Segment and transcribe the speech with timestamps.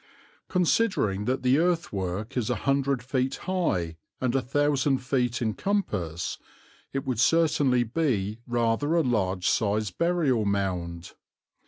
[0.49, 6.39] Considering that the earthwork is a hundred feet high and a thousand feet in compass
[6.91, 11.13] it would certainly be rather a large sized burial mound.